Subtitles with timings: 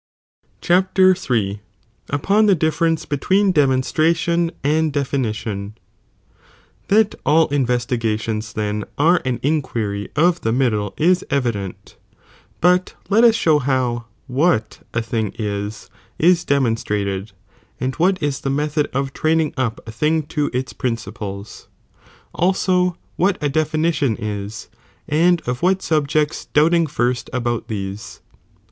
[0.61, 0.95] Chap.
[0.95, 4.93] JIL—Upon the Biffi X between Semonstraiion and
[6.87, 11.97] That all investigations then are an inquiry of the middle is evident,
[12.61, 17.31] but let us show how what a thing is, is demon strated,
[17.79, 22.97] and what is the method of training up a thing to its,.^ principles,^ ■f' also
[23.17, 24.67] what a definition is,
[25.07, 28.21] and of wLat e, amAi^c^ subjects doubting first about these.